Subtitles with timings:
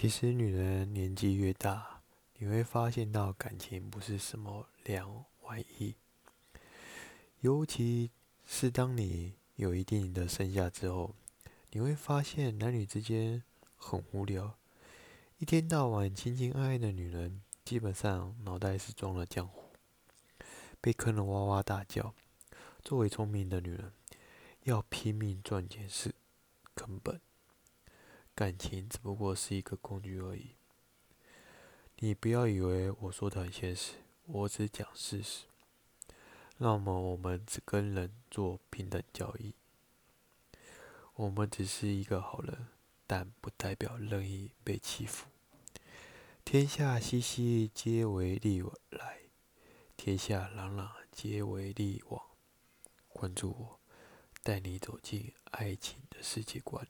[0.00, 2.02] 其实，女人年纪越大，
[2.36, 5.96] 你会发现到感情不是什么两玩意，
[7.40, 8.12] 尤其
[8.46, 11.16] 是当你有一定的身价之后，
[11.72, 13.42] 你会发现男女之间
[13.74, 14.56] 很无聊，
[15.38, 19.64] 一天到晚情情爱爱的女人，基本上脑袋是装了浆糊，
[20.80, 22.14] 被坑了哇哇大叫。
[22.84, 23.92] 作为聪明的女人，
[24.62, 26.14] 要拼命赚钱是
[26.72, 27.20] 根本。
[28.38, 30.50] 感情只不过是一个工具而已，
[31.96, 33.94] 你不要以为我说的很现实，
[34.26, 35.46] 我只讲事实。
[36.58, 39.54] 那么我们只跟人做平等交易，
[41.14, 42.68] 我们只是一个好人，
[43.08, 45.26] 但不代表任意被欺负。
[46.44, 49.32] 天下熙熙，皆为利来；
[49.96, 52.24] 天下攘攘，皆为利往。
[53.08, 53.80] 关注我，
[54.44, 56.86] 带你走进爱情的世界观。